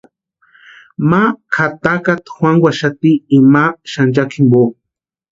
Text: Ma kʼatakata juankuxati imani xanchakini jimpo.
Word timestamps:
Ma 1.09 1.21
kʼatakata 1.53 2.27
juankuxati 2.37 3.11
imani 3.37 3.77
xanchakini 3.91 4.33
jimpo. 4.49 4.61